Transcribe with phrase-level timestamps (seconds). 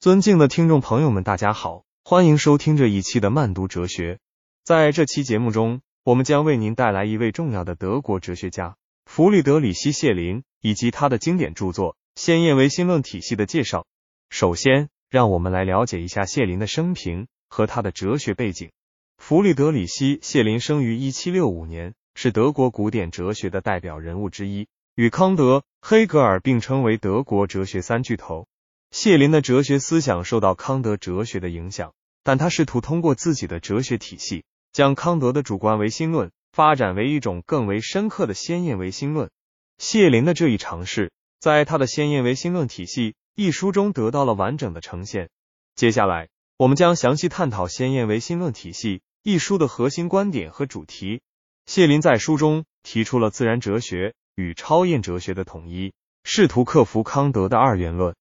[0.00, 4.18] 尊敬的听众朋友们，大家好，欢迎收听这一期的慢读哲学。
[4.64, 13.84] 在这期节目中，我们将为您带来一位重要的德国哲学家弗里德里希·谢林以及他的经典著作《先验唯心论体系》的介绍。
[14.30, 18.70] 首先，让我们来了解一下谢林的生平和他的哲学背景。
[19.18, 28.46] 弗里德里希·谢林生于一七六五年，是德国古典哲学的代表人物之一，与康德、黑格尔并称为德国哲学三巨头。
[28.90, 31.94] 谢林的哲学思想受到康德哲学的影响，
[32.24, 39.30] 但他试图通过自己的哲学体系，将康德的主观唯心论发展为一种更为深刻的先验唯心论。
[39.78, 45.30] 谢林的这一尝试，在他的《先验唯心论体系》一书中得到了完整的呈现。
[45.76, 51.20] 接下来，我们将详细探讨《先验唯心论体系》一书的核心观点和主题。
[51.64, 55.92] 谢林在书中提出了自然哲学与超验哲学的统一，
[56.24, 58.16] 试图克服康德的二元论。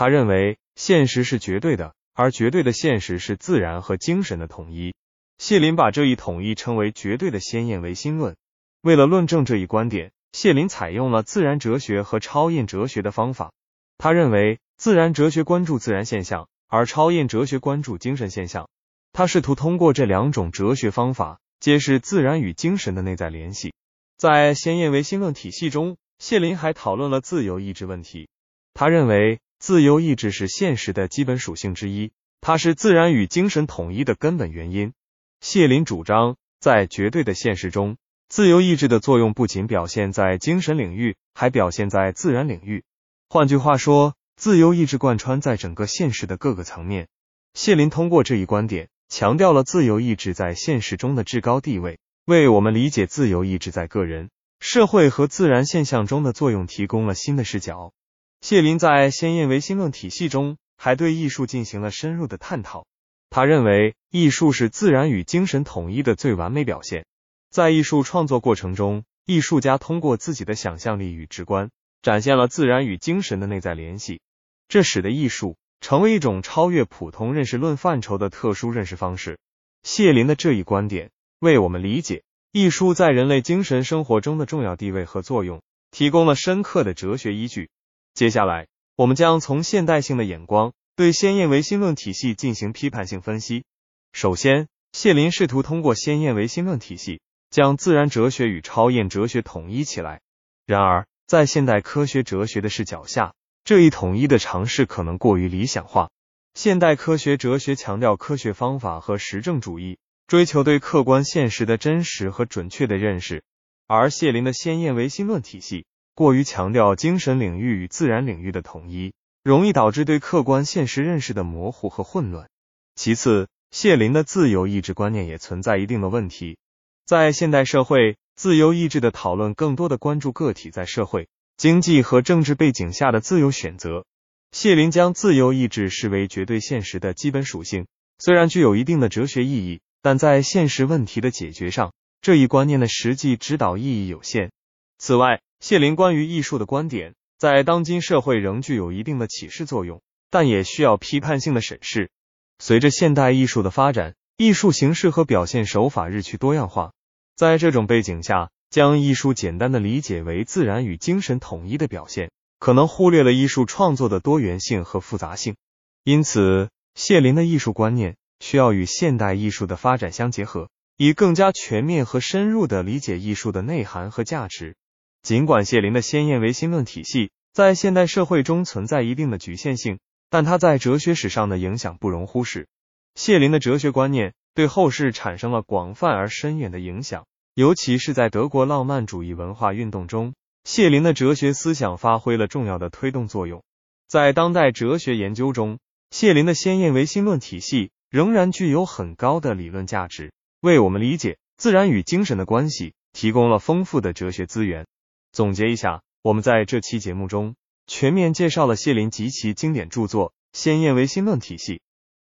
[0.00, 4.94] 他认为现实是绝对的，而绝对的现实是自然和精神的统一。
[5.36, 8.34] 谢林把这一统一称为绝对的先验唯心论。
[8.80, 13.52] 为了论证这一观点，谢林采用了自然哲学和超验哲学的方法。
[13.98, 18.70] 他认为自然哲学关注自然现象，而超验哲学关注精神现象。
[19.12, 23.74] 他试图通过这两种哲学方法揭示自然与精神的内在联系。
[24.16, 28.30] 在先验唯心论体系中，谢林还讨论了自由意志问题。
[28.72, 29.40] 他认为。
[29.60, 34.94] 自由意志是现实的基本属性之一，它是自然与精神统一的根本原因。
[35.42, 42.84] 谢林主张，在绝对的现实中，自由意志的作用不仅表现在精神领域，还表现在自然领域。
[43.28, 47.08] 换句话说，自由意志贯穿在整个现实的各个层面。
[47.52, 57.92] 谢林通过这一观点，强调了自由意志在现实中的至高地位，为我们理解自由意志在个人、社会和自然现象中的作用提供了新的视角。
[58.40, 62.86] 谢林在先验唯心论体系中还对艺术进行了深入的探讨。
[63.28, 67.04] 他认为，艺术是自然与精神统一的最完美表现。
[67.50, 71.70] 在艺术创作过程中，艺术家通过自己的想象力与直观，
[72.02, 74.20] 展现了自然与精神的内在联系，
[74.68, 79.38] 这使得艺术成为一种超越普通认识论范畴的特殊认识方式。
[79.82, 82.22] 谢林的这一观点为我们理解
[82.52, 87.68] 艺术在人类精神生活中的重要地位和作用提供了深刻的哲学依据。
[88.14, 88.66] 接下来，
[88.96, 93.64] 我们将从现代性的眼光对先验唯心论体系进行批判性分析。
[94.12, 100.20] 首先，谢林试图通过先验唯心论体系将自然哲学与超验哲学统一起来。
[100.66, 103.34] 然而，在现代科学哲学的视角下，
[103.64, 106.10] 这一统一的尝试可能过于理想化。
[106.54, 113.44] 现代科学哲学强调科学方法和实证主义，追求对客观现实的真实和准确的认识，
[113.86, 115.86] 而谢林的先验唯心论体系。
[116.14, 119.12] 过于强调精神领域与自然领域的统一，
[119.42, 122.48] 容易导致对客观现实认识的模糊和混乱。
[122.94, 126.58] 其次，谢林的自由意志观念也存在一定的问题。
[127.06, 134.04] 在现代社会，自由意志的讨论更多的关注个体在社会、经济和政治背景下的自由选择。
[134.52, 137.86] 谢林将自由意志视为绝对现实的基本属性，
[138.18, 144.50] 虽然具有一定的哲学意义，但在现实问题的解决上，这一观念的实际指导意义有限。
[144.98, 150.00] 此外，谢林关于艺术的观点，在当今社会仍具有一定的启示作用，
[150.30, 152.10] 但也需要批判性的审视。
[152.58, 156.92] 随着现代艺术的发展，艺术形式和表现手法日趋多样化，
[157.36, 165.56] 在这种背景下，将艺术简单的理解为自然与精神统一的表现，可能忽略了艺术创作的多元性和复杂性。
[166.04, 174.74] 因此，谢林的艺术观念需要与现代艺术的发展相结合，以更加全面和深入的理解艺术的内涵和价值。
[175.22, 179.98] 尽管谢林的先验唯心论体系在现代社会中存在一定的局限性，
[180.30, 182.68] 但他在哲学史上的影响不容忽视。
[183.14, 193.62] 谢林的哲学观念对后世产生了广泛而深远的影响，尤其是在德国浪漫主义文化运动中，谢林的哲学思想发挥了重要的推动作用。
[194.08, 195.78] 在当代哲学研究中，
[196.10, 204.86] 谢林的先验唯心论体系仍然具有很高的理论价值，为我们理解自然与精神的关系提供了丰富的哲学资源。
[205.32, 207.54] 总结一下，我们在这期节目中
[207.86, 211.74] 全面介绍了谢林及其经典著作《先验唯心论体系》。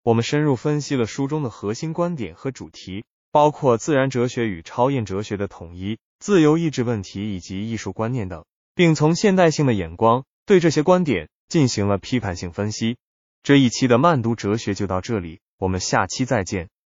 [0.03, 8.45] 我们深入分析了书中的核心观点和主题，包括自然哲学与超验哲学的统一、自由意志问题以及艺术观念等，
[8.75, 12.97] 并从现代性的眼光对这些观点进行了批判性分析。
[13.43, 16.69] 这一期的慢读哲学就到这里，我们下期再见。